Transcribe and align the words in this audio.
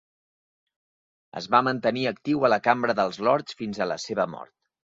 Es 1.41 1.49
va 1.57 1.59
mantenir 1.67 2.07
actiu 2.13 2.43
a 2.43 2.51
la 2.55 2.59
Cambra 2.71 2.99
dels 3.03 3.23
Lords 3.29 3.61
fins 3.63 3.79
a 3.87 3.91
la 3.95 4.01
seva 4.09 4.31
mort. 4.37 4.55